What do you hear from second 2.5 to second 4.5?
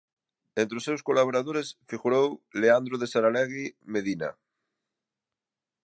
Leandro de Saralegui Medina.